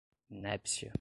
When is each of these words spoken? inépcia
inépcia 0.29 0.89